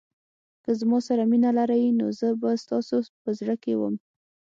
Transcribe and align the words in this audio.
که 0.63 0.71
زما 0.79 0.97
سره 1.07 1.23
مینه 1.31 1.49
لرئ 1.57 1.83
نو 1.97 2.07
زه 2.19 2.27
به 2.41 2.49
ستاسو 2.63 2.97
په 3.21 3.29
زړه 3.39 3.55
کې 3.63 3.73
وم. 3.79 3.95